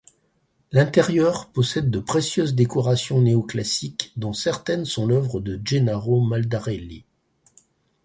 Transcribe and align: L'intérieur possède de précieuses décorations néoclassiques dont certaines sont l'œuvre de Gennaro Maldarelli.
L'intérieur 0.71 1.51
possède 1.51 1.91
de 1.91 1.99
précieuses 1.99 2.55
décorations 2.55 3.21
néoclassiques 3.21 4.13
dont 4.15 4.33
certaines 4.33 4.85
sont 4.85 5.05
l'œuvre 5.05 5.39
de 5.39 5.61
Gennaro 5.63 6.21
Maldarelli. 6.25 7.05